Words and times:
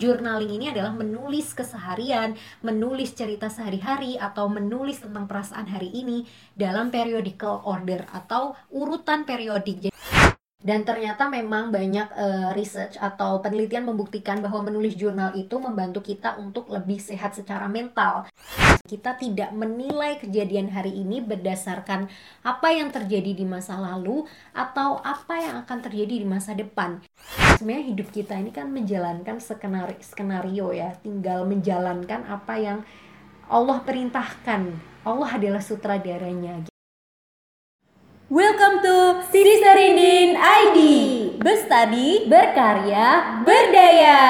Journaling 0.00 0.56
ini 0.56 0.72
adalah 0.72 0.96
menulis 0.96 1.52
keseharian, 1.52 2.32
menulis 2.64 3.12
cerita 3.12 3.52
sehari-hari, 3.52 4.16
atau 4.16 4.48
menulis 4.48 5.04
tentang 5.04 5.28
perasaan 5.28 5.68
hari 5.68 5.92
ini 5.92 6.24
dalam 6.56 6.88
periodical 6.88 7.60
order 7.68 8.08
atau 8.08 8.56
urutan 8.72 9.28
periodik. 9.28 9.92
Dan 10.60 10.88
ternyata 10.88 11.28
memang 11.28 11.68
banyak 11.68 12.08
uh, 12.16 12.48
research 12.56 12.96
atau 12.96 13.44
penelitian 13.44 13.84
membuktikan 13.92 14.40
bahwa 14.40 14.72
menulis 14.72 14.96
jurnal 14.96 15.36
itu 15.36 15.56
membantu 15.60 16.00
kita 16.00 16.40
untuk 16.40 16.72
lebih 16.72 16.96
sehat 16.96 17.36
secara 17.36 17.68
mental. 17.68 18.24
Kita 18.84 19.20
tidak 19.20 19.52
menilai 19.52 20.16
kejadian 20.16 20.72
hari 20.72 20.96
ini 20.96 21.20
berdasarkan 21.20 22.08
apa 22.40 22.68
yang 22.72 22.88
terjadi 22.88 23.36
di 23.36 23.44
masa 23.44 23.76
lalu 23.76 24.24
atau 24.56 25.00
apa 25.04 25.44
yang 25.44 25.54
akan 25.64 25.78
terjadi 25.84 26.24
di 26.24 26.26
masa 26.28 26.56
depan. 26.56 27.04
Sebenarnya 27.60 27.92
hidup 27.92 28.08
kita 28.08 28.40
ini 28.40 28.48
kan 28.56 28.72
menjalankan 28.72 29.36
skenario, 29.36 30.00
skenario 30.00 30.72
ya, 30.72 30.96
tinggal 31.04 31.44
menjalankan 31.44 32.24
apa 32.24 32.56
yang 32.56 32.80
Allah 33.52 33.84
perintahkan. 33.84 34.80
Allah 35.04 35.28
adalah 35.28 35.60
sutradaranya. 35.60 36.72
Welcome 38.32 38.80
to 38.80 38.96
Siri 39.28 39.60
Serindin 39.60 40.40
ID 40.40 40.78
Bestadi, 41.36 42.32
berkarya, 42.32 43.44
berdaya. 43.44 44.20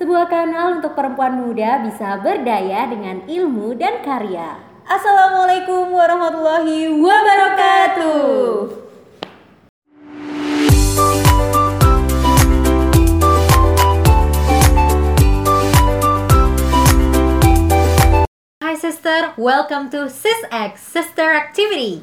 Sebuah 0.00 0.24
kanal 0.24 0.80
untuk 0.80 0.96
perempuan 0.96 1.36
muda 1.36 1.84
bisa 1.84 2.16
berdaya 2.24 2.88
dengan 2.88 3.20
ilmu 3.28 3.76
dan 3.76 4.00
karya. 4.00 4.56
Assalamualaikum 4.88 5.92
warahmatullahi 5.92 6.88
wabarakatuh 6.88 8.85
welcome 19.36 19.92
to 19.92 20.08
SisX 20.08 20.80
Sister 20.80 21.28
Activity 21.36 22.00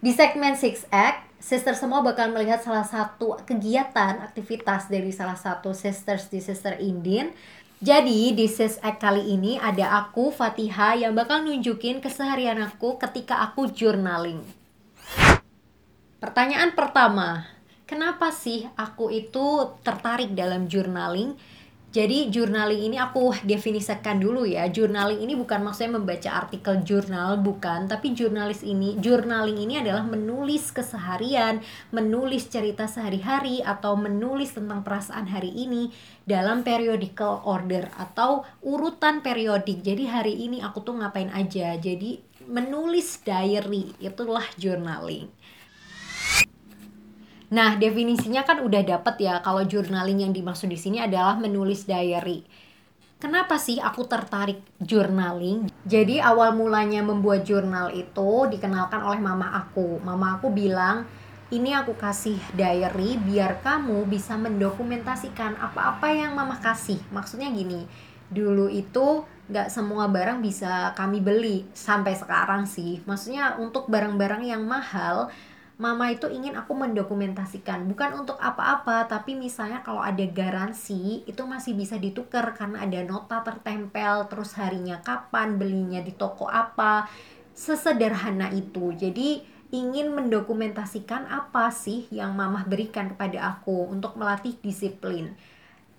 di 0.00 0.16
segmen 0.16 0.56
6Act, 0.56 1.28
sister 1.36 1.76
semua 1.76 2.00
bakal 2.00 2.32
melihat 2.32 2.64
salah 2.64 2.88
satu 2.88 3.36
kegiatan, 3.44 4.16
aktivitas 4.24 4.88
dari 4.88 5.12
salah 5.12 5.36
satu 5.36 5.76
sisters 5.76 6.32
di 6.32 6.40
Sister 6.40 6.80
Indin. 6.80 7.36
Jadi 7.84 8.32
di 8.32 8.48
Sis 8.48 8.80
Act 8.80 9.04
kali 9.04 9.28
ini 9.28 9.60
ada 9.60 10.02
aku, 10.02 10.32
Fatiha, 10.32 10.96
yang 10.96 11.12
bakal 11.12 11.44
nunjukin 11.44 12.00
keseharian 12.00 12.64
aku 12.64 12.96
ketika 12.96 13.44
aku 13.44 13.68
journaling. 13.68 14.40
Pertanyaan 16.16 16.72
pertama, 16.72 17.44
kenapa 17.84 18.32
sih 18.32 18.64
aku 18.74 19.12
itu 19.12 19.68
tertarik 19.84 20.32
dalam 20.32 20.64
journaling? 20.64 21.36
Jadi 21.92 22.32
journaling 22.32 22.88
ini 22.88 22.96
aku 22.96 23.36
definisikan 23.44 24.16
dulu 24.16 24.48
ya. 24.48 24.64
Journaling 24.72 25.20
ini 25.20 25.36
bukan 25.36 25.60
maksudnya 25.60 26.00
membaca 26.00 26.30
artikel 26.32 26.80
jurnal, 26.80 27.36
bukan. 27.44 27.84
Tapi 27.84 28.16
jurnalis 28.16 28.64
ini, 28.64 28.96
journaling 28.96 29.60
ini 29.60 29.76
adalah 29.76 30.00
menulis 30.00 30.72
keseharian, 30.72 31.60
menulis 31.92 32.48
cerita 32.48 32.88
sehari-hari 32.88 33.60
atau 33.60 33.92
menulis 34.00 34.56
tentang 34.56 34.80
perasaan 34.80 35.28
hari 35.28 35.52
ini 35.52 35.92
dalam 36.24 36.64
periodical 36.64 37.44
order 37.44 37.92
atau 38.00 38.48
urutan 38.64 39.20
periodik. 39.20 39.84
Jadi 39.84 40.08
hari 40.08 40.48
ini 40.48 40.64
aku 40.64 40.80
tuh 40.80 40.96
ngapain 40.96 41.28
aja. 41.28 41.76
Jadi 41.76 42.24
menulis 42.48 43.20
diary 43.20 43.92
itulah 44.00 44.48
journaling. 44.56 45.28
Nah, 47.52 47.76
definisinya 47.76 48.48
kan 48.48 48.64
udah 48.64 48.80
dapet 48.80 49.28
ya 49.28 49.44
kalau 49.44 49.60
journaling 49.68 50.24
yang 50.24 50.32
dimaksud 50.32 50.72
di 50.72 50.80
sini 50.80 51.04
adalah 51.04 51.36
menulis 51.36 51.84
diary. 51.84 52.40
Kenapa 53.20 53.60
sih 53.60 53.76
aku 53.78 54.08
tertarik 54.08 54.64
journaling? 54.80 55.68
Jadi 55.84 56.18
awal 56.18 56.56
mulanya 56.56 57.04
membuat 57.04 57.44
jurnal 57.44 57.92
itu 57.92 58.48
dikenalkan 58.48 59.04
oleh 59.04 59.20
mama 59.20 59.52
aku. 59.52 60.00
Mama 60.00 60.40
aku 60.40 60.48
bilang, 60.50 61.04
ini 61.52 61.76
aku 61.76 61.92
kasih 61.92 62.40
diary 62.56 63.20
biar 63.20 63.60
kamu 63.60 64.08
bisa 64.08 64.34
mendokumentasikan 64.40 65.60
apa-apa 65.60 66.08
yang 66.08 66.32
mama 66.32 66.56
kasih. 66.56 66.98
Maksudnya 67.12 67.52
gini, 67.52 67.84
dulu 68.32 68.72
itu 68.72 69.28
nggak 69.52 69.68
semua 69.68 70.08
barang 70.08 70.40
bisa 70.40 70.96
kami 70.96 71.20
beli 71.20 71.68
sampai 71.76 72.16
sekarang 72.16 72.64
sih. 72.64 73.04
Maksudnya 73.04 73.60
untuk 73.60 73.86
barang-barang 73.92 74.42
yang 74.48 74.64
mahal, 74.64 75.28
mama 75.82 76.14
itu 76.14 76.30
ingin 76.30 76.54
aku 76.54 76.78
mendokumentasikan. 76.78 77.90
Bukan 77.90 78.22
untuk 78.22 78.38
apa-apa 78.38 79.10
tapi 79.10 79.34
misalnya 79.34 79.82
kalau 79.82 79.98
ada 79.98 80.22
garansi 80.30 81.26
itu 81.26 81.42
masih 81.42 81.74
bisa 81.74 81.98
ditukar 81.98 82.54
karena 82.54 82.86
ada 82.86 83.02
nota 83.02 83.42
tertempel 83.42 84.30
terus 84.30 84.54
harinya 84.54 85.02
kapan 85.02 85.58
belinya 85.58 85.98
di 85.98 86.14
toko 86.14 86.46
apa. 86.46 87.10
Sesederhana 87.50 88.54
itu. 88.54 88.94
Jadi 88.94 89.42
ingin 89.74 90.14
mendokumentasikan 90.14 91.26
apa 91.26 91.74
sih 91.74 92.06
yang 92.14 92.38
mama 92.38 92.62
berikan 92.62 93.10
kepada 93.10 93.58
aku 93.58 93.90
untuk 93.90 94.14
melatih 94.14 94.54
disiplin. 94.62 95.34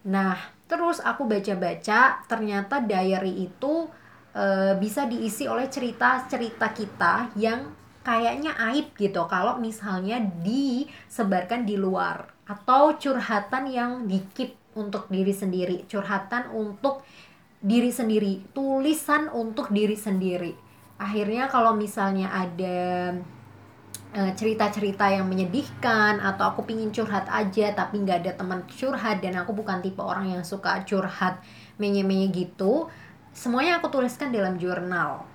Nah 0.07 0.39
terus 0.71 1.03
aku 1.03 1.27
baca-baca 1.27 2.23
ternyata 2.23 2.79
diary 2.79 3.51
itu 3.51 3.91
e, 4.31 4.77
bisa 4.79 5.09
diisi 5.09 5.49
oleh 5.49 5.67
cerita-cerita 5.67 6.71
kita 6.71 7.35
yang 7.35 7.82
kayaknya 8.03 8.51
aib 8.71 8.91
gitu 8.99 9.23
kalau 9.31 9.57
misalnya 9.57 10.19
disebarkan 10.43 11.63
di 11.63 11.79
luar 11.79 12.27
atau 12.43 12.99
curhatan 12.99 13.71
yang 13.71 13.91
dikip 14.05 14.59
untuk 14.75 15.07
diri 15.07 15.31
sendiri, 15.31 15.87
curhatan 15.87 16.51
untuk 16.51 17.07
diri 17.63 17.89
sendiri, 17.89 18.43
tulisan 18.51 19.31
untuk 19.31 19.71
diri 19.71 19.95
sendiri. 19.95 20.51
Akhirnya 20.99 21.47
kalau 21.47 21.71
misalnya 21.71 22.27
ada 22.27 23.15
eh, 24.13 24.31
cerita-cerita 24.35 25.07
yang 25.07 25.31
menyedihkan 25.31 26.19
atau 26.19 26.51
aku 26.51 26.67
pingin 26.67 26.91
curhat 26.91 27.25
aja 27.31 27.71
tapi 27.71 28.03
nggak 28.03 28.27
ada 28.27 28.31
teman 28.35 28.67
curhat 28.67 29.23
dan 29.23 29.39
aku 29.39 29.55
bukan 29.55 29.79
tipe 29.79 30.03
orang 30.03 30.35
yang 30.35 30.43
suka 30.43 30.83
curhat 30.83 31.39
menye-menye 31.81 32.29
gitu 32.29 32.91
semuanya 33.33 33.81
aku 33.81 33.89
tuliskan 33.89 34.29
dalam 34.29 34.61
jurnal 34.61 35.25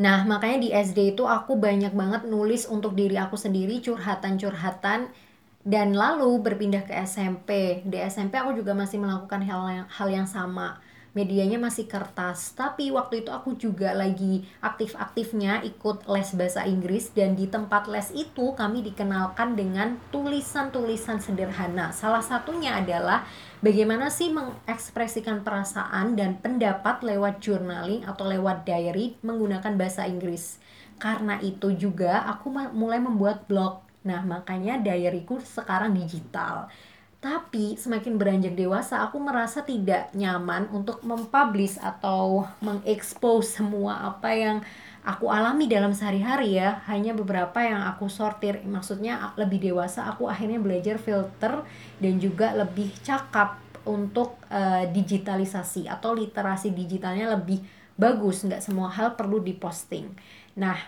Nah, 0.00 0.24
makanya 0.24 0.58
di 0.64 0.70
SD 0.72 0.98
itu 1.14 1.28
aku 1.28 1.60
banyak 1.60 1.92
banget 1.92 2.22
nulis 2.24 2.64
untuk 2.64 2.96
diri 2.96 3.20
aku 3.20 3.36
sendiri 3.36 3.84
curhatan-curhatan 3.84 5.12
dan 5.60 5.88
lalu 5.92 6.40
berpindah 6.40 6.88
ke 6.88 6.96
SMP. 7.04 7.84
Di 7.84 8.00
SMP 8.08 8.40
aku 8.40 8.56
juga 8.56 8.72
masih 8.72 8.96
melakukan 8.96 9.44
hal 9.44 9.62
yang, 9.68 9.86
hal 9.92 10.08
yang 10.08 10.28
sama 10.28 10.80
medianya 11.12 11.58
masih 11.58 11.90
kertas. 11.90 12.54
Tapi 12.54 12.94
waktu 12.94 13.26
itu 13.26 13.30
aku 13.34 13.58
juga 13.58 13.90
lagi 13.94 14.46
aktif-aktifnya 14.62 15.62
ikut 15.66 16.06
les 16.06 16.30
bahasa 16.34 16.66
Inggris. 16.66 17.10
Dan 17.10 17.34
di 17.34 17.50
tempat 17.50 17.90
les 17.90 18.14
itu 18.14 18.54
kami 18.54 18.86
dikenalkan 18.86 19.58
dengan 19.58 19.98
tulisan-tulisan 20.14 21.18
sederhana. 21.18 21.90
Salah 21.90 22.22
satunya 22.22 22.78
adalah 22.78 23.26
bagaimana 23.60 24.08
sih 24.08 24.30
mengekspresikan 24.30 25.42
perasaan 25.42 26.14
dan 26.14 26.38
pendapat 26.38 27.02
lewat 27.02 27.42
journaling 27.42 28.06
atau 28.06 28.30
lewat 28.30 28.66
diary 28.66 29.18
menggunakan 29.26 29.74
bahasa 29.74 30.06
Inggris. 30.06 30.62
Karena 31.00 31.40
itu 31.40 31.72
juga 31.74 32.28
aku 32.28 32.52
mulai 32.76 33.00
membuat 33.00 33.48
blog. 33.48 33.82
Nah 34.00 34.24
makanya 34.24 34.80
diaryku 34.80 35.40
sekarang 35.44 35.92
digital 35.92 36.72
tapi 37.20 37.76
semakin 37.76 38.16
beranjak 38.16 38.56
dewasa, 38.56 39.04
aku 39.04 39.20
merasa 39.20 39.60
tidak 39.60 40.08
nyaman 40.16 40.72
untuk 40.72 41.04
mempublish 41.04 41.76
atau 41.76 42.48
mengekspos 42.64 43.60
semua 43.60 44.08
apa 44.08 44.32
yang 44.32 44.56
aku 45.04 45.28
alami 45.28 45.68
dalam 45.68 45.92
sehari-hari 45.92 46.56
ya. 46.56 46.80
Hanya 46.88 47.12
beberapa 47.12 47.60
yang 47.60 47.84
aku 47.92 48.08
sortir. 48.08 48.64
Maksudnya 48.64 49.36
lebih 49.36 49.60
dewasa, 49.60 50.08
aku 50.08 50.32
akhirnya 50.32 50.64
belajar 50.64 50.96
filter 50.96 51.60
dan 52.00 52.16
juga 52.16 52.56
lebih 52.56 52.88
cakap 53.04 53.60
untuk 53.84 54.40
uh, 54.48 54.88
digitalisasi 54.88 55.92
atau 55.92 56.16
literasi 56.16 56.72
digitalnya 56.72 57.36
lebih 57.36 57.60
bagus. 58.00 58.48
Nggak 58.48 58.64
semua 58.64 58.88
hal 58.88 59.12
perlu 59.20 59.44
diposting. 59.44 60.08
Nah, 60.56 60.80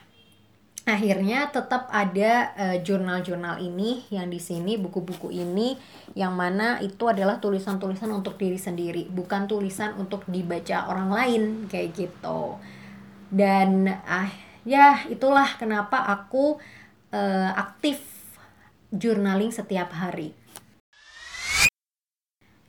akhirnya 0.83 1.47
tetap 1.55 1.87
ada 1.95 2.51
uh, 2.59 2.77
jurnal-jurnal 2.83 3.63
ini 3.63 4.03
yang 4.11 4.27
di 4.27 4.43
sini 4.43 4.75
buku-buku 4.75 5.31
ini 5.31 5.79
yang 6.19 6.35
mana 6.35 6.83
itu 6.83 7.07
adalah 7.07 7.39
tulisan-tulisan 7.39 8.11
untuk 8.11 8.35
diri 8.35 8.59
sendiri 8.59 9.07
bukan 9.07 9.47
tulisan 9.47 9.95
untuk 9.95 10.27
dibaca 10.27 10.91
orang 10.91 11.11
lain 11.15 11.43
kayak 11.71 11.95
gitu. 11.95 12.59
Dan 13.31 13.87
ah 13.89 14.29
ya 14.67 15.07
itulah 15.07 15.55
kenapa 15.55 16.03
aku 16.03 16.59
uh, 17.15 17.51
aktif 17.55 18.03
journaling 18.93 19.55
setiap 19.55 19.95
hari 19.95 20.37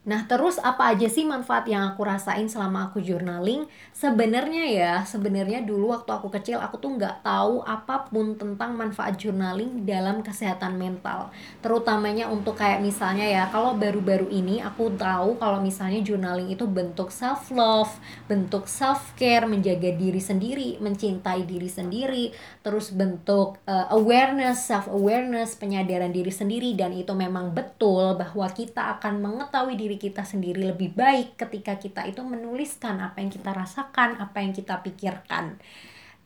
Nah, 0.04 0.28
terus 0.28 0.60
apa 0.60 0.92
aja 0.92 1.08
sih 1.08 1.24
manfaat 1.24 1.64
yang 1.64 1.88
aku 1.88 2.04
rasain 2.04 2.44
selama 2.44 2.92
aku 2.92 3.00
journaling? 3.00 3.64
Sebenarnya 3.96 4.64
ya, 4.68 4.94
sebenarnya 5.00 5.64
dulu 5.64 5.96
waktu 5.96 6.12
aku 6.12 6.28
kecil 6.28 6.60
aku 6.60 6.76
tuh 6.76 6.92
nggak 7.00 7.24
tahu 7.24 7.64
apa 7.64 8.12
pun 8.12 8.36
tentang 8.36 8.76
manfaat 8.76 9.16
journaling 9.16 9.88
dalam 9.88 10.20
kesehatan 10.20 10.76
mental. 10.76 11.32
Terutamanya 11.64 12.28
untuk 12.28 12.60
kayak 12.60 12.84
misalnya 12.84 13.24
ya, 13.24 13.48
kalau 13.48 13.80
baru-baru 13.80 14.28
ini 14.28 14.60
aku 14.60 14.92
tahu 14.92 15.40
kalau 15.40 15.64
misalnya 15.64 16.04
journaling 16.04 16.52
itu 16.52 16.68
bentuk 16.68 17.08
self 17.08 17.48
love, 17.48 17.96
bentuk 18.28 18.68
self 18.68 19.16
care, 19.16 19.48
menjaga 19.48 19.88
diri 19.88 20.20
sendiri, 20.20 20.76
mencintai 20.84 21.48
diri 21.48 21.72
sendiri, 21.72 22.28
terus 22.60 22.92
bentuk 22.92 23.56
uh, 23.64 23.88
awareness, 23.88 24.68
self 24.68 24.84
awareness, 24.84 25.56
penyadaran 25.56 26.12
diri 26.12 26.28
sendiri 26.28 26.76
dan 26.76 26.92
itu 26.92 27.16
memang 27.16 27.56
betul 27.56 28.20
bahwa 28.20 28.44
kita 28.52 29.00
akan 29.00 29.24
mengetahui 29.24 29.80
diri 29.80 29.93
diri 29.94 30.10
kita 30.10 30.26
sendiri 30.26 30.74
lebih 30.74 30.90
baik 30.90 31.38
ketika 31.38 31.78
kita 31.78 32.02
itu 32.10 32.18
menuliskan 32.26 32.98
apa 32.98 33.22
yang 33.22 33.30
kita 33.30 33.54
rasakan, 33.54 34.18
apa 34.18 34.42
yang 34.42 34.50
kita 34.50 34.82
pikirkan. 34.82 35.54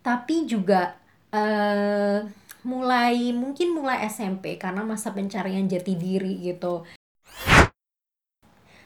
Tapi 0.01 0.49
juga 0.49 0.97
uh, 1.37 2.25
mulai 2.65 3.37
mungkin 3.37 3.77
mulai 3.77 4.09
SMP 4.09 4.57
karena 4.57 4.81
masa 4.89 5.13
pencarian 5.13 5.69
jati 5.69 6.01
diri 6.01 6.41
gitu. 6.49 6.89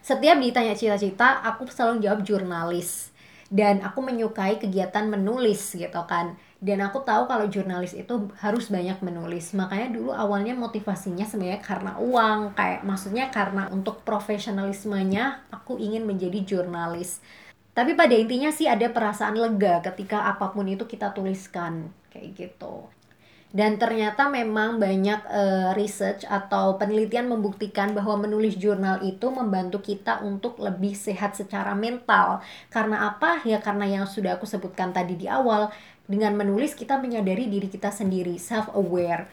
Setiap 0.02 0.34
ditanya 0.42 0.74
cita-cita, 0.74 1.46
aku 1.46 1.70
selalu 1.70 2.02
jawab 2.02 2.26
jurnalis. 2.26 3.14
Dan 3.52 3.86
aku 3.86 4.02
menyukai 4.02 4.58
kegiatan 4.58 5.06
menulis 5.06 5.78
gitu 5.78 6.02
kan 6.10 6.34
dan 6.62 6.78
aku 6.78 7.02
tahu 7.02 7.26
kalau 7.26 7.50
jurnalis 7.50 7.90
itu 7.90 8.30
harus 8.38 8.70
banyak 8.70 9.02
menulis 9.02 9.50
makanya 9.50 9.98
dulu 9.98 10.14
awalnya 10.14 10.54
motivasinya 10.54 11.26
sebenarnya 11.26 11.58
karena 11.58 11.98
uang 11.98 12.54
kayak 12.54 12.86
maksudnya 12.86 13.34
karena 13.34 13.66
untuk 13.74 14.06
profesionalismenya 14.06 15.50
aku 15.50 15.82
ingin 15.82 16.06
menjadi 16.06 16.46
jurnalis 16.46 17.18
tapi 17.74 17.98
pada 17.98 18.14
intinya 18.14 18.54
sih 18.54 18.70
ada 18.70 18.86
perasaan 18.94 19.34
lega 19.34 19.82
ketika 19.82 20.30
apa 20.30 20.54
pun 20.54 20.70
itu 20.70 20.86
kita 20.86 21.10
tuliskan 21.10 21.90
kayak 22.14 22.30
gitu 22.38 22.86
dan 23.52 23.76
ternyata 23.76 24.32
memang 24.32 24.80
banyak 24.80 25.28
uh, 25.28 25.76
research 25.76 26.24
atau 26.24 26.80
penelitian 26.80 27.28
membuktikan 27.28 27.92
bahwa 27.92 28.24
menulis 28.24 28.56
jurnal 28.56 29.04
itu 29.04 29.28
membantu 29.28 29.84
kita 29.84 30.24
untuk 30.24 30.56
lebih 30.56 30.96
sehat 30.96 31.36
secara 31.36 31.76
mental. 31.76 32.40
Karena 32.72 33.12
apa? 33.12 33.44
Ya 33.44 33.60
karena 33.60 33.84
yang 33.84 34.08
sudah 34.08 34.40
aku 34.40 34.48
sebutkan 34.48 34.96
tadi 34.96 35.20
di 35.20 35.28
awal, 35.28 35.68
dengan 36.12 36.36
menulis 36.36 36.76
kita 36.76 37.00
menyadari 37.00 37.48
diri 37.48 37.72
kita 37.72 37.88
sendiri, 37.88 38.36
self 38.36 38.68
aware. 38.76 39.24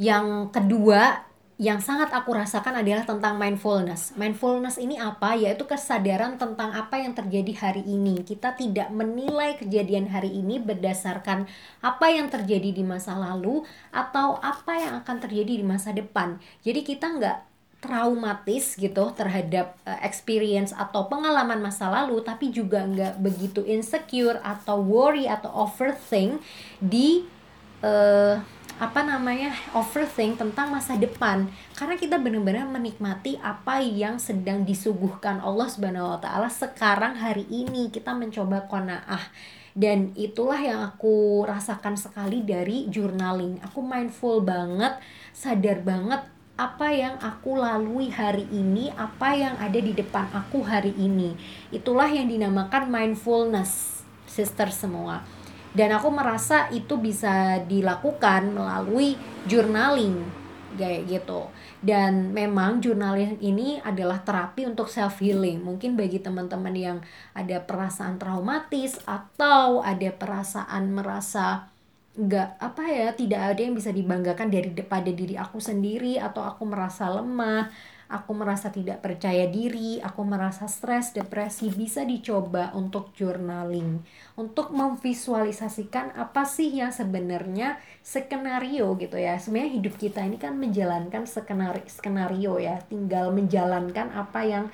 Yang 0.00 0.48
kedua, 0.56 1.28
yang 1.60 1.78
sangat 1.78 2.10
aku 2.10 2.32
rasakan 2.32 2.80
adalah 2.80 3.04
tentang 3.04 3.36
mindfulness. 3.36 4.16
Mindfulness 4.16 4.80
ini 4.80 4.96
apa? 4.96 5.36
Yaitu 5.36 5.68
kesadaran 5.68 6.40
tentang 6.40 6.72
apa 6.72 6.98
yang 6.98 7.12
terjadi 7.12 7.52
hari 7.54 7.84
ini. 7.84 8.24
Kita 8.24 8.56
tidak 8.56 8.88
menilai 8.90 9.60
kejadian 9.60 10.08
hari 10.08 10.32
ini 10.32 10.58
berdasarkan 10.58 11.44
apa 11.84 12.06
yang 12.08 12.32
terjadi 12.32 12.72
di 12.72 12.82
masa 12.82 13.14
lalu 13.14 13.62
atau 13.92 14.40
apa 14.40 14.80
yang 14.80 15.04
akan 15.04 15.16
terjadi 15.22 15.60
di 15.60 15.64
masa 15.66 15.92
depan. 15.92 16.40
Jadi 16.64 16.82
kita 16.82 17.20
nggak 17.20 17.51
traumatis 17.82 18.78
gitu 18.78 19.10
terhadap 19.18 19.74
uh, 19.82 19.98
experience 20.06 20.70
atau 20.70 21.10
pengalaman 21.10 21.58
masa 21.58 21.90
lalu 21.90 22.22
tapi 22.22 22.54
juga 22.54 22.86
nggak 22.86 23.18
begitu 23.18 23.66
insecure 23.66 24.38
atau 24.46 24.78
worry 24.78 25.26
atau 25.26 25.50
overthink 25.50 26.38
di 26.78 27.26
uh, 27.82 28.38
apa 28.78 29.04
namanya 29.06 29.54
overthink 29.78 30.40
tentang 30.40 30.72
masa 30.74 30.98
depan. 30.98 31.46
Karena 31.76 31.94
kita 31.94 32.16
benar-benar 32.18 32.66
menikmati 32.66 33.36
apa 33.38 33.78
yang 33.78 34.16
sedang 34.18 34.66
disuguhkan 34.66 35.38
Allah 35.38 35.68
Subhanahu 35.70 36.16
wa 36.16 36.18
taala 36.18 36.48
sekarang 36.48 37.18
hari 37.18 37.44
ini. 37.46 37.92
Kita 37.92 38.10
mencoba 38.10 38.66
qanaah. 38.66 39.22
Dan 39.72 40.12
itulah 40.18 40.60
yang 40.60 40.84
aku 40.84 41.46
rasakan 41.48 41.96
sekali 41.96 42.44
dari 42.44 42.90
journaling. 42.92 43.62
Aku 43.64 43.80
mindful 43.80 44.44
banget 44.44 45.00
sadar 45.32 45.80
banget 45.80 46.26
apa 46.56 46.92
yang 46.92 47.16
aku 47.18 47.56
lalui 47.56 48.12
hari 48.12 48.44
ini, 48.52 48.92
apa 48.92 49.32
yang 49.32 49.54
ada 49.56 49.78
di 49.80 49.96
depan 49.96 50.28
aku 50.36 50.60
hari 50.60 50.92
ini. 51.00 51.32
Itulah 51.72 52.12
yang 52.12 52.28
dinamakan 52.28 52.92
mindfulness, 52.92 54.04
sister 54.28 54.68
semua. 54.68 55.24
Dan 55.72 55.96
aku 55.96 56.12
merasa 56.12 56.68
itu 56.68 57.00
bisa 57.00 57.64
dilakukan 57.64 58.52
melalui 58.52 59.16
journaling 59.48 60.20
kayak 60.76 61.08
gitu. 61.08 61.48
Dan 61.80 62.36
memang 62.36 62.84
journaling 62.84 63.40
ini 63.40 63.80
adalah 63.80 64.20
terapi 64.20 64.68
untuk 64.68 64.92
self 64.92 65.24
healing. 65.24 65.64
Mungkin 65.64 65.96
bagi 65.96 66.20
teman-teman 66.20 66.76
yang 66.76 66.98
ada 67.32 67.64
perasaan 67.64 68.20
traumatis 68.20 69.00
atau 69.08 69.80
ada 69.80 70.12
perasaan 70.12 70.92
merasa 70.92 71.71
nggak 72.12 72.60
apa 72.60 72.84
ya 72.92 73.08
tidak 73.16 73.56
ada 73.56 73.60
yang 73.64 73.72
bisa 73.72 73.88
dibanggakan 73.88 74.52
dari 74.52 74.68
pada 74.84 75.08
diri 75.08 75.32
aku 75.40 75.56
sendiri 75.56 76.20
atau 76.20 76.44
aku 76.44 76.68
merasa 76.68 77.08
lemah 77.08 77.72
aku 78.12 78.36
merasa 78.36 78.68
tidak 78.68 79.00
percaya 79.00 79.48
diri 79.48 79.96
aku 80.04 80.20
merasa 80.20 80.68
stres 80.68 81.16
depresi 81.16 81.72
bisa 81.72 82.04
dicoba 82.04 82.76
untuk 82.76 83.16
journaling. 83.16 84.04
Untuk 84.36 84.76
memvisualisasikan 84.76 86.12
apa 86.12 86.44
sih 86.44 86.68
yang 86.68 86.92
sebenarnya 86.92 87.80
skenario 88.04 88.92
gitu 89.00 89.16
ya. 89.16 89.40
Sebenarnya 89.40 89.80
hidup 89.80 89.96
kita 89.96 90.20
ini 90.20 90.36
kan 90.36 90.60
menjalankan 90.60 91.24
skenario 91.24 91.88
skenario 91.88 92.60
ya. 92.60 92.84
Tinggal 92.84 93.32
menjalankan 93.32 94.12
apa 94.12 94.40
yang 94.44 94.64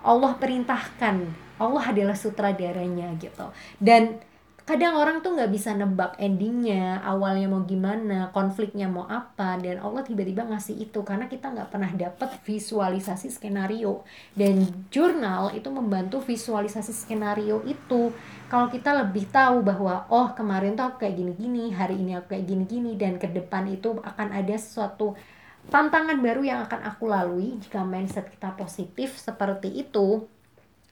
Allah 0.00 0.32
perintahkan. 0.40 1.28
Allah 1.60 1.84
adalah 1.92 2.16
sutradaranya 2.16 3.12
gitu. 3.20 3.52
Dan 3.76 4.24
kadang 4.70 4.94
orang 4.94 5.18
tuh 5.18 5.34
nggak 5.34 5.50
bisa 5.50 5.74
nebak 5.74 6.14
endingnya 6.22 7.02
awalnya 7.02 7.50
mau 7.50 7.66
gimana 7.66 8.30
konfliknya 8.30 8.86
mau 8.86 9.02
apa 9.10 9.58
dan 9.58 9.82
Allah 9.82 10.06
tiba-tiba 10.06 10.46
ngasih 10.46 10.78
itu 10.78 11.02
karena 11.02 11.26
kita 11.26 11.50
nggak 11.50 11.74
pernah 11.74 11.90
dapet 11.90 12.30
visualisasi 12.46 13.34
skenario. 13.34 14.06
Dan 14.30 14.62
jurnal 14.94 15.50
itu 15.58 15.66
membantu 15.74 16.22
visualisasi 16.22 16.94
skenario 16.94 17.66
itu. 17.66 18.14
Kalau 18.46 18.70
kita 18.70 18.94
lebih 19.02 19.26
tahu 19.34 19.66
bahwa 19.66 20.06
oh 20.06 20.30
kemarin 20.38 20.78
tuh 20.78 20.86
aku 20.86 21.02
kayak 21.02 21.18
gini-gini 21.18 21.74
hari 21.74 21.98
ini 21.98 22.14
aku 22.14 22.38
kayak 22.38 22.46
gini-gini 22.46 22.94
dan 22.94 23.18
ke 23.18 23.26
depan 23.26 23.66
itu 23.66 23.98
akan 23.98 24.30
ada 24.30 24.54
sesuatu 24.54 25.18
tantangan 25.66 26.22
baru 26.22 26.46
yang 26.46 26.60
akan 26.62 26.86
aku 26.86 27.10
lalui 27.10 27.58
jika 27.58 27.82
mindset 27.82 28.30
kita 28.30 28.54
positif 28.54 29.18
seperti 29.18 29.68
itu 29.82 30.24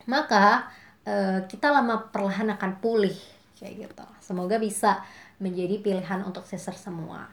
maka 0.05 0.69
uh, 1.09 1.41
kita 1.49 1.73
lama 1.73 2.13
perlahan 2.13 2.53
akan 2.53 2.77
pulih 2.85 3.17
kayak 3.59 3.91
gitu 3.91 4.07
semoga 4.23 4.57
bisa 4.63 5.03
menjadi 5.43 5.83
pilihan 5.83 6.23
untuk 6.23 6.47
sister 6.47 6.73
semua 6.73 7.27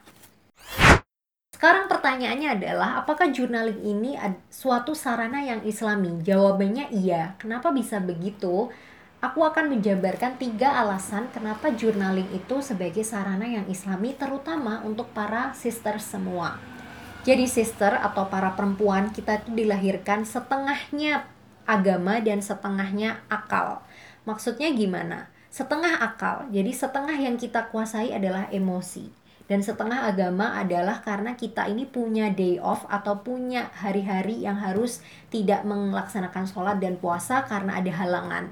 sekarang 1.56 1.88
pertanyaannya 1.88 2.60
adalah 2.60 3.00
apakah 3.00 3.32
journaling 3.32 3.80
ini 3.80 4.20
suatu 4.52 4.92
sarana 4.92 5.40
yang 5.40 5.64
islami? 5.64 6.20
Jawabannya 6.20 6.92
iya. 6.92 7.40
Kenapa 7.40 7.72
bisa 7.72 8.04
begitu? 8.04 8.68
Aku 9.24 9.40
akan 9.42 9.72
menjabarkan 9.72 10.38
tiga 10.38 10.76
alasan 10.78 11.32
kenapa 11.32 11.72
journaling 11.72 12.28
itu 12.36 12.60
sebagai 12.60 13.02
sarana 13.08 13.48
yang 13.48 13.66
islami 13.72 14.14
terutama 14.14 14.84
untuk 14.84 15.10
para 15.16 15.56
sister 15.56 15.98
semua. 15.98 16.60
Jadi 17.26 17.50
sister 17.50 17.98
atau 17.98 18.30
para 18.30 18.54
perempuan 18.54 19.10
kita 19.10 19.42
itu 19.42 19.56
dilahirkan 19.56 20.28
setengahnya 20.28 21.26
agama 21.66 22.22
dan 22.22 22.44
setengahnya 22.44 23.26
akal. 23.32 23.82
Maksudnya 24.30 24.70
gimana? 24.76 25.34
Setengah 25.56 26.04
akal. 26.04 26.52
Jadi 26.52 26.76
setengah 26.76 27.16
yang 27.16 27.40
kita 27.40 27.72
kuasai 27.72 28.12
adalah 28.12 28.52
emosi 28.52 29.08
dan 29.46 29.62
setengah 29.64 30.10
agama 30.10 30.58
adalah 30.58 31.00
karena 31.06 31.38
kita 31.38 31.70
ini 31.72 31.88
punya 31.88 32.34
day 32.34 32.58
off 32.58 32.84
atau 32.92 33.24
punya 33.24 33.72
hari-hari 33.78 34.42
yang 34.42 34.60
harus 34.60 35.06
tidak 35.32 35.64
melaksanakan 35.64 36.44
sholat 36.50 36.82
dan 36.84 37.00
puasa 37.00 37.48
karena 37.48 37.80
ada 37.80 37.92
halangan. 37.94 38.52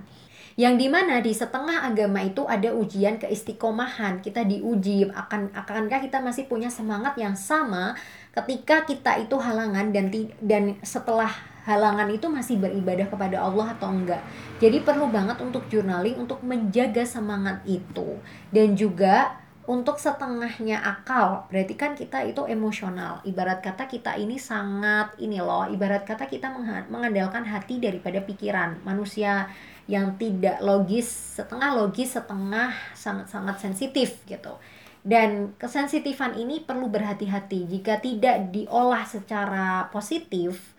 Yang 0.53 0.85
di 0.85 0.87
mana 0.93 1.17
di 1.17 1.33
setengah 1.33 1.81
agama 1.81 2.21
itu 2.21 2.45
ada 2.45 2.69
ujian 2.77 3.17
keistiqomahan. 3.17 4.21
Kita 4.21 4.45
diuji 4.45 5.09
akan 5.09 5.49
akankah 5.49 5.97
kita 5.97 6.21
masih 6.21 6.45
punya 6.45 6.69
semangat 6.69 7.17
yang 7.17 7.33
sama 7.33 7.97
ketika 8.37 8.85
kita 8.85 9.17
itu 9.17 9.33
halangan 9.41 9.89
dan 9.89 10.13
dan 10.45 10.77
setelah 10.85 11.33
halangan 11.63 12.11
itu 12.11 12.27
masih 12.27 12.59
beribadah 12.59 13.07
kepada 13.07 13.39
Allah 13.39 13.75
atau 13.75 13.91
enggak. 13.91 14.19
Jadi 14.59 14.83
perlu 14.83 15.07
banget 15.07 15.39
untuk 15.39 15.67
journaling 15.71 16.19
untuk 16.19 16.43
menjaga 16.43 17.07
semangat 17.07 17.63
itu. 17.63 18.19
Dan 18.51 18.75
juga 18.75 19.43
untuk 19.63 19.95
setengahnya 19.95 20.83
akal 20.83 21.47
berarti 21.47 21.73
kan 21.79 21.95
kita 21.95 22.27
itu 22.27 22.43
emosional. 22.43 23.23
Ibarat 23.23 23.63
kata 23.63 23.87
kita 23.87 24.19
ini 24.19 24.35
sangat 24.35 25.15
ini 25.23 25.39
loh 25.39 25.71
ibarat 25.71 26.03
kata 26.03 26.27
kita 26.27 26.51
mengandalkan 26.91 27.47
hati 27.47 27.79
daripada 27.79 28.19
pikiran 28.19 28.83
manusia 28.83 29.47
yang 29.87 30.19
tidak 30.19 30.59
logis 30.59 31.07
setengah 31.39 31.75
logis 31.79 32.11
setengah 32.11 32.75
sangat-sangat 32.91 33.55
sensitif 33.63 34.19
gitu. 34.27 34.59
Dan 35.03 35.55
kesensitifan 35.59 36.39
ini 36.39 36.63
perlu 36.63 36.87
berhati-hati. 36.87 37.67
Jika 37.67 37.99
tidak 37.99 38.55
diolah 38.55 39.03
secara 39.03 39.91
positif 39.91 40.72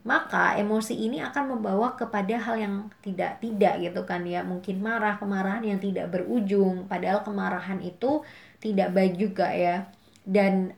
maka 0.00 0.56
emosi 0.56 0.96
ini 0.96 1.20
akan 1.20 1.56
membawa 1.56 1.92
kepada 1.92 2.40
hal 2.40 2.56
yang 2.56 2.74
tidak 3.04 3.36
tidak 3.44 3.76
gitu 3.84 4.00
kan 4.08 4.24
ya. 4.24 4.40
Mungkin 4.40 4.80
marah 4.80 5.20
kemarahan 5.20 5.60
yang 5.60 5.80
tidak 5.80 6.08
berujung. 6.08 6.88
Padahal 6.88 7.20
kemarahan 7.20 7.84
itu 7.84 8.24
tidak 8.64 8.96
baik 8.96 9.20
juga 9.20 9.52
ya. 9.52 9.92
Dan 10.24 10.72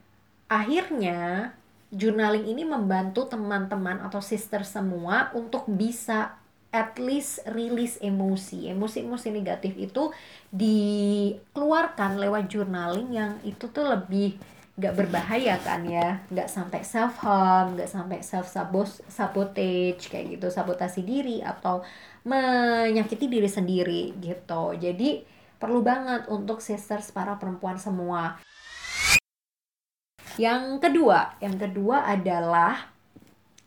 akhirnya 0.50 1.54
journaling 1.94 2.50
ini 2.50 2.66
membantu 2.66 3.30
teman-teman 3.30 4.02
atau 4.02 4.18
sister 4.18 4.66
semua 4.66 5.30
untuk 5.38 5.70
bisa 5.70 6.34
at 6.72 6.96
least 6.98 7.44
rilis 7.52 8.00
emosi. 8.00 8.72
Emosi-emosi 8.72 9.28
negatif 9.28 9.76
itu 9.76 10.10
dikeluarkan 10.50 12.18
lewat 12.18 12.48
journaling 12.48 13.12
yang 13.12 13.38
itu 13.44 13.68
tuh 13.70 13.86
lebih 13.86 14.40
nggak 14.72 14.96
berbahaya 14.96 15.60
kan 15.60 15.84
ya 15.84 16.24
nggak 16.32 16.48
sampai 16.48 16.80
self 16.80 17.20
harm 17.20 17.76
nggak 17.76 17.92
sampai 17.92 18.24
self 18.24 18.48
sabotage 19.04 20.08
kayak 20.08 20.40
gitu 20.40 20.48
sabotasi 20.48 21.04
diri 21.04 21.44
atau 21.44 21.84
menyakiti 22.24 23.28
diri 23.28 23.50
sendiri 23.50 24.16
gitu. 24.16 24.72
Jadi 24.72 25.28
perlu 25.60 25.84
banget 25.84 26.24
untuk 26.32 26.64
sisters 26.64 27.12
para 27.12 27.36
perempuan 27.36 27.76
semua. 27.76 28.40
Yang 30.40 30.80
kedua 30.80 31.36
yang 31.44 31.60
kedua 31.60 32.08
adalah 32.08 32.88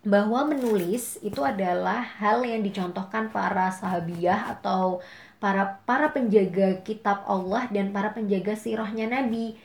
bahwa 0.01 0.49
menulis 0.49 1.21
itu 1.21 1.41
adalah 1.45 2.01
hal 2.17 2.41
yang 2.41 2.65
dicontohkan 2.65 3.29
para 3.29 3.69
sahabiah 3.69 4.57
atau 4.57 5.01
para 5.37 5.81
para 5.85 6.09
penjaga 6.09 6.81
kitab 6.81 7.21
Allah 7.29 7.69
dan 7.69 7.93
para 7.93 8.09
penjaga 8.13 8.57
sirahnya 8.57 9.05
Nabi 9.05 9.57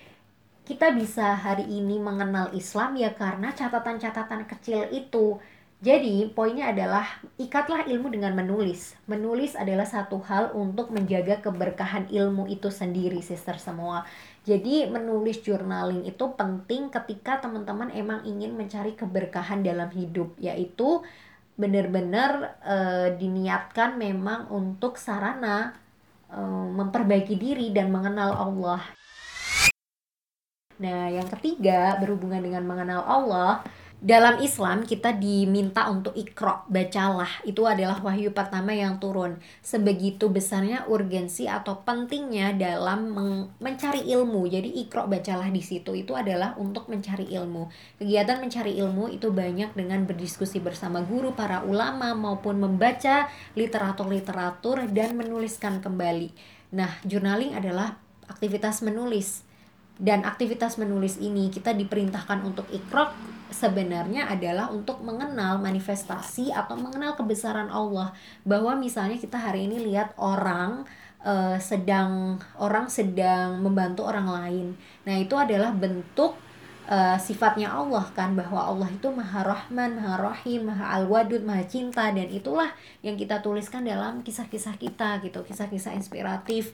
kita 0.70 0.94
bisa 0.94 1.34
hari 1.34 1.66
ini 1.66 1.98
mengenal 1.98 2.54
Islam 2.54 2.94
ya 2.94 3.10
karena 3.10 3.50
catatan-catatan 3.50 4.46
kecil 4.46 4.86
itu. 4.94 5.42
Jadi, 5.82 6.30
poinnya 6.30 6.70
adalah 6.70 7.02
ikatlah 7.42 7.90
ilmu 7.90 8.06
dengan 8.14 8.38
menulis. 8.38 8.94
Menulis 9.10 9.58
adalah 9.58 9.82
satu 9.82 10.22
hal 10.22 10.54
untuk 10.54 10.94
menjaga 10.94 11.42
keberkahan 11.42 12.06
ilmu 12.06 12.46
itu 12.46 12.70
sendiri, 12.70 13.18
sister 13.18 13.58
semua. 13.58 14.06
Jadi, 14.46 14.86
menulis 14.86 15.42
journaling 15.42 16.06
itu 16.06 16.22
penting 16.38 16.86
ketika 16.94 17.42
teman-teman 17.42 17.90
emang 17.90 18.22
ingin 18.22 18.54
mencari 18.54 18.94
keberkahan 18.94 19.66
dalam 19.66 19.90
hidup, 19.90 20.38
yaitu 20.38 21.02
benar-benar 21.58 22.60
e, 22.62 22.76
diniatkan 23.18 23.98
memang 23.98 24.52
untuk 24.54 25.00
sarana 25.00 25.74
e, 26.30 26.38
memperbaiki 26.76 27.34
diri 27.40 27.74
dan 27.74 27.90
mengenal 27.90 28.36
Allah. 28.36 28.99
Nah, 30.80 31.12
yang 31.12 31.28
ketiga 31.28 32.00
berhubungan 32.00 32.40
dengan 32.40 32.64
mengenal 32.64 33.04
Allah. 33.04 33.60
Dalam 34.00 34.40
Islam 34.40 34.88
kita 34.88 35.12
diminta 35.12 35.84
untuk 35.92 36.16
ikro, 36.16 36.64
bacalah. 36.72 37.44
Itu 37.44 37.68
adalah 37.68 38.00
wahyu 38.00 38.32
pertama 38.32 38.72
yang 38.72 38.96
turun. 38.96 39.36
Sebegitu 39.60 40.32
besarnya 40.32 40.88
urgensi 40.88 41.44
atau 41.44 41.84
pentingnya 41.84 42.56
dalam 42.56 43.12
mencari 43.60 44.08
ilmu. 44.08 44.48
Jadi 44.48 44.72
ikro, 44.88 45.04
bacalah 45.04 45.52
di 45.52 45.60
situ. 45.60 45.92
Itu 45.92 46.16
adalah 46.16 46.56
untuk 46.56 46.88
mencari 46.88 47.28
ilmu. 47.28 47.68
Kegiatan 48.00 48.40
mencari 48.40 48.80
ilmu 48.80 49.12
itu 49.12 49.28
banyak 49.28 49.76
dengan 49.76 50.08
berdiskusi 50.08 50.64
bersama 50.64 51.04
guru, 51.04 51.36
para 51.36 51.60
ulama, 51.68 52.16
maupun 52.16 52.56
membaca 52.56 53.28
literatur-literatur 53.52 54.88
dan 54.96 55.12
menuliskan 55.12 55.84
kembali. 55.84 56.32
Nah, 56.72 56.88
journaling 57.04 57.52
adalah 57.52 58.00
aktivitas 58.32 58.80
menulis 58.80 59.49
dan 60.00 60.24
aktivitas 60.24 60.80
menulis 60.80 61.20
ini 61.20 61.52
kita 61.52 61.76
diperintahkan 61.76 62.40
untuk 62.40 62.64
ikrok 62.72 63.12
sebenarnya 63.52 64.32
adalah 64.32 64.72
untuk 64.72 65.04
mengenal 65.04 65.60
manifestasi 65.60 66.56
atau 66.56 66.80
mengenal 66.80 67.12
kebesaran 67.20 67.68
Allah. 67.68 68.16
Bahwa 68.40 68.72
misalnya 68.80 69.20
kita 69.20 69.36
hari 69.36 69.68
ini 69.68 69.92
lihat 69.92 70.16
orang 70.16 70.88
uh, 71.20 71.60
sedang 71.60 72.40
orang 72.56 72.88
sedang 72.88 73.60
membantu 73.60 74.08
orang 74.08 74.24
lain. 74.24 74.66
Nah 75.04 75.20
itu 75.20 75.36
adalah 75.36 75.68
bentuk 75.76 76.32
uh, 76.88 77.20
sifatnya 77.20 77.68
Allah 77.68 78.08
kan 78.16 78.32
bahwa 78.32 78.56
Allah 78.56 78.88
itu 78.88 79.12
maha 79.12 79.44
rahman 79.44 80.00
maha 80.00 80.16
rahim 80.32 80.64
maha 80.64 80.96
al-wadud 80.96 81.44
maha 81.44 81.68
cinta 81.68 82.08
dan 82.08 82.24
itulah 82.32 82.72
yang 83.04 83.20
kita 83.20 83.44
tuliskan 83.44 83.84
dalam 83.84 84.24
kisah-kisah 84.24 84.80
kita 84.80 85.20
gitu 85.20 85.44
kisah-kisah 85.44 85.92
inspiratif. 85.92 86.72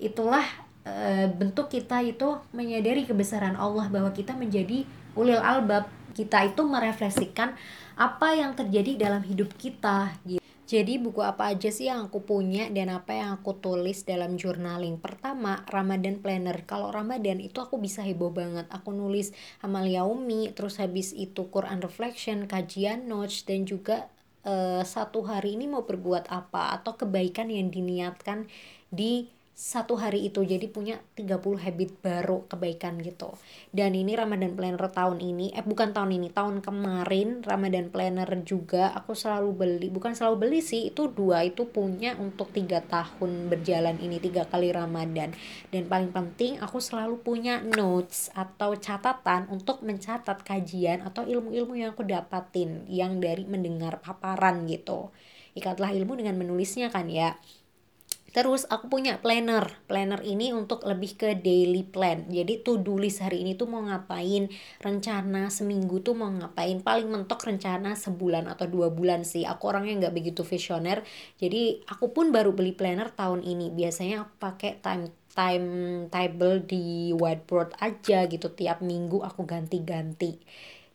Itulah 0.00 0.71
e, 0.86 1.26
bentuk 1.30 1.70
kita 1.70 2.02
itu 2.02 2.38
menyadari 2.54 3.06
kebesaran 3.06 3.54
Allah 3.58 3.88
bahwa 3.88 4.10
kita 4.14 4.34
menjadi 4.34 4.86
ulil 5.18 5.40
albab. 5.40 5.88
Kita 6.12 6.44
itu 6.44 6.60
merefleksikan 6.68 7.56
apa 7.96 8.28
yang 8.36 8.52
terjadi 8.52 9.00
dalam 9.00 9.24
hidup 9.24 9.56
kita 9.56 10.12
gitu. 10.28 10.42
Jadi 10.72 10.96
buku 10.96 11.20
apa 11.20 11.52
aja 11.52 11.68
sih 11.68 11.92
yang 11.92 12.08
aku 12.08 12.24
punya 12.24 12.72
dan 12.72 12.88
apa 12.88 13.12
yang 13.12 13.36
aku 13.36 13.60
tulis 13.60 14.08
dalam 14.08 14.40
journaling 14.40 14.96
Pertama, 14.96 15.68
Ramadan 15.68 16.16
Planner. 16.24 16.64
Kalau 16.64 16.88
Ramadan 16.88 17.44
itu 17.44 17.60
aku 17.60 17.76
bisa 17.76 18.00
heboh 18.00 18.32
banget. 18.32 18.64
Aku 18.72 18.88
nulis 18.88 19.36
amal 19.60 19.84
yaumi, 19.84 20.48
terus 20.56 20.80
habis 20.80 21.12
itu 21.12 21.52
Quran 21.52 21.84
Reflection, 21.84 22.48
kajian 22.48 23.04
notes 23.04 23.44
Dan 23.44 23.68
juga 23.68 24.08
uh, 24.48 24.80
satu 24.80 25.28
hari 25.28 25.60
ini 25.60 25.68
mau 25.68 25.84
berbuat 25.84 26.32
apa 26.32 26.72
Atau 26.72 26.96
kebaikan 26.96 27.52
yang 27.52 27.68
diniatkan 27.68 28.48
di 28.88 29.28
satu 29.62 29.94
hari 29.94 30.26
itu 30.26 30.42
jadi 30.42 30.66
punya 30.66 30.98
30 31.14 31.38
habit 31.62 32.02
baru 32.02 32.42
kebaikan 32.50 32.98
gitu. 32.98 33.30
Dan 33.70 33.94
ini 33.94 34.18
Ramadan 34.18 34.58
Planner 34.58 34.90
tahun 34.90 35.22
ini 35.22 35.54
eh 35.54 35.62
bukan 35.62 35.94
tahun 35.94 36.18
ini 36.18 36.34
tahun 36.34 36.66
kemarin 36.66 37.46
Ramadan 37.46 37.94
Planner 37.94 38.26
juga 38.42 38.90
aku 38.90 39.14
selalu 39.14 39.50
beli. 39.54 39.86
Bukan 39.94 40.18
selalu 40.18 40.36
beli 40.42 40.60
sih 40.66 40.90
itu 40.90 41.06
dua 41.06 41.46
itu 41.46 41.70
punya 41.70 42.18
untuk 42.18 42.50
tiga 42.50 42.82
tahun 42.82 43.46
berjalan 43.54 44.02
ini 44.02 44.18
tiga 44.18 44.50
kali 44.50 44.74
Ramadan. 44.74 45.30
Dan 45.70 45.86
paling 45.86 46.10
penting 46.10 46.58
aku 46.58 46.82
selalu 46.82 47.22
punya 47.22 47.62
notes 47.62 48.34
atau 48.34 48.74
catatan 48.74 49.46
untuk 49.46 49.86
mencatat 49.86 50.42
kajian 50.42 51.06
atau 51.06 51.22
ilmu-ilmu 51.22 51.78
yang 51.78 51.94
aku 51.94 52.02
dapatin 52.02 52.82
yang 52.90 53.22
dari 53.22 53.46
mendengar 53.46 54.02
paparan 54.02 54.66
gitu. 54.66 55.14
Ikatlah 55.54 55.94
ilmu 55.94 56.18
dengan 56.18 56.34
menulisnya 56.34 56.90
kan 56.90 57.06
ya 57.06 57.38
Terus 58.32 58.64
aku 58.72 58.88
punya 58.88 59.20
planner. 59.20 59.76
Planner 59.84 60.24
ini 60.24 60.56
untuk 60.56 60.88
lebih 60.88 61.20
ke 61.20 61.36
daily 61.36 61.84
plan. 61.84 62.24
Jadi 62.32 62.64
to 62.64 62.80
do 62.80 62.96
list 62.96 63.20
hari 63.20 63.44
ini 63.44 63.52
tuh 63.60 63.68
mau 63.68 63.84
ngapain, 63.84 64.48
rencana 64.80 65.52
seminggu 65.52 66.00
tuh 66.00 66.16
mau 66.16 66.32
ngapain. 66.32 66.80
Paling 66.80 67.12
mentok 67.12 67.44
rencana 67.44 67.92
sebulan 67.92 68.48
atau 68.48 68.64
dua 68.64 68.88
bulan 68.88 69.28
sih. 69.28 69.44
Aku 69.44 69.68
orangnya 69.68 70.08
nggak 70.08 70.16
begitu 70.16 70.42
visioner. 70.48 71.04
Jadi 71.36 71.84
aku 71.84 72.16
pun 72.16 72.32
baru 72.32 72.56
beli 72.56 72.72
planner 72.72 73.12
tahun 73.12 73.44
ini. 73.44 73.68
Biasanya 73.68 74.24
aku 74.24 74.34
pakai 74.40 74.80
time 74.80 75.12
timetable 75.32 76.60
di 76.64 77.12
whiteboard 77.12 77.76
aja 77.84 78.24
gitu. 78.32 78.48
Tiap 78.48 78.80
minggu 78.80 79.20
aku 79.20 79.44
ganti-ganti 79.44 80.40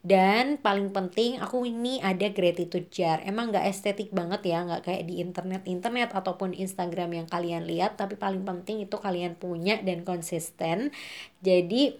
dan 0.06 0.62
paling 0.62 0.94
penting 0.94 1.42
aku 1.42 1.66
ini 1.66 1.98
ada 2.00 2.30
gratitude 2.30 2.88
jar. 2.94 3.20
Emang 3.26 3.50
nggak 3.50 3.66
estetik 3.66 4.14
banget 4.14 4.46
ya 4.46 4.64
nggak 4.64 4.86
kayak 4.86 5.04
di 5.10 5.20
internet. 5.20 5.66
Internet 5.66 6.14
ataupun 6.14 6.54
Instagram 6.54 7.24
yang 7.24 7.28
kalian 7.28 7.66
lihat 7.66 7.98
tapi 7.98 8.16
paling 8.16 8.46
penting 8.46 8.86
itu 8.86 8.96
kalian 8.96 9.34
punya 9.36 9.82
dan 9.82 10.06
konsisten. 10.06 10.94
Jadi 11.42 11.98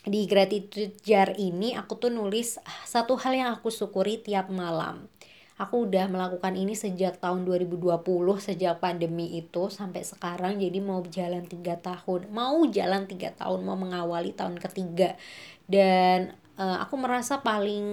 di 0.00 0.24
gratitude 0.24 0.96
jar 1.04 1.36
ini 1.36 1.76
aku 1.76 2.00
tuh 2.00 2.08
nulis 2.08 2.56
satu 2.88 3.20
hal 3.20 3.36
yang 3.36 3.50
aku 3.52 3.68
syukuri 3.68 4.16
tiap 4.16 4.48
malam. 4.48 5.06
Aku 5.60 5.84
udah 5.84 6.08
melakukan 6.08 6.56
ini 6.56 6.72
sejak 6.72 7.20
tahun 7.20 7.44
2020 7.44 8.00
sejak 8.40 8.80
pandemi 8.80 9.36
itu 9.36 9.68
sampai 9.68 10.00
sekarang. 10.08 10.56
Jadi 10.56 10.80
mau 10.80 11.04
jalan 11.04 11.44
tiga 11.44 11.76
tahun 11.76 12.32
mau 12.32 12.64
jalan 12.64 13.04
tiga 13.04 13.36
tahun 13.36 13.60
mau 13.68 13.76
mengawali 13.76 14.32
tahun 14.32 14.56
ketiga. 14.56 15.20
Dan 15.68 16.39
uh, 16.60 16.76
aku 16.84 17.00
merasa 17.00 17.40
paling 17.40 17.88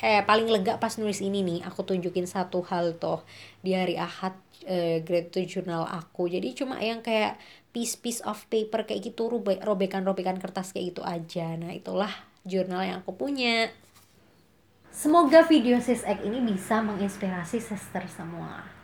eh 0.00 0.24
paling 0.24 0.48
lega 0.50 0.82
pas 0.82 0.90
nulis 0.98 1.22
ini 1.22 1.46
nih. 1.46 1.60
Aku 1.70 1.86
tunjukin 1.86 2.26
satu 2.26 2.66
hal 2.66 2.98
toh 2.98 3.22
di 3.62 3.78
hari 3.78 3.94
ahad 3.94 4.34
uh, 4.66 4.98
gratitude 5.06 5.46
journal 5.46 5.86
aku. 5.86 6.26
Jadi 6.26 6.58
cuma 6.58 6.82
yang 6.82 6.98
kayak 7.00 7.38
piece 7.70 7.94
piece 7.94 8.20
of 8.26 8.42
paper 8.50 8.82
kayak 8.82 9.14
gitu 9.14 9.30
robekan 9.62 10.02
robekan 10.02 10.42
kertas 10.42 10.74
kayak 10.74 10.98
gitu 10.98 11.02
aja. 11.06 11.54
Nah 11.54 11.70
itulah 11.70 12.10
jurnal 12.42 12.82
yang 12.82 12.98
aku 13.06 13.14
punya. 13.14 13.70
Semoga 14.90 15.46
video 15.46 15.78
sis 15.78 16.02
ini 16.02 16.42
bisa 16.42 16.82
menginspirasi 16.82 17.62
sister 17.62 18.02
semua 18.10 18.79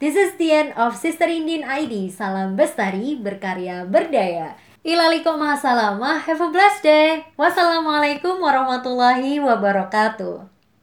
This 0.00 0.16
is 0.16 0.32
the 0.40 0.48
end 0.48 0.72
of 0.80 0.96
Sister 0.96 1.28
Indian 1.28 1.60
ID. 1.60 2.08
Salam 2.08 2.56
bestari, 2.56 3.20
berkarya, 3.20 3.84
berdaya. 3.84 4.56
Ilaliko 4.80 5.36
masalamah, 5.36 6.24
have 6.24 6.40
a 6.40 6.48
blessed 6.48 6.80
day. 6.80 7.28
Wassalamualaikum 7.36 8.40
warahmatullahi 8.40 9.44
wabarakatuh. 9.44 10.59